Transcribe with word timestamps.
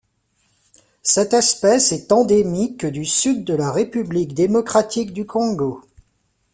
Cette 1.03 1.33
espèce 1.35 1.91
est 1.91 2.11
endémique 2.11 2.87
du 2.87 3.05
sud 3.05 3.43
de 3.45 3.53
la 3.53 3.71
République 3.71 4.33
démocratique 4.33 5.13
du 5.13 5.27
Congo. 5.27 5.83